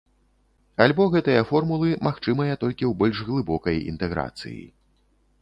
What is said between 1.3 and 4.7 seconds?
формулы магчымыя толькі ў больш глыбокай інтэграцыі.